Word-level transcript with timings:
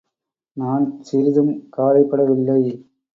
நான் 0.57 1.01
சிறிதும் 1.01 1.51
கவலைப்படவில்லை. 1.77 2.61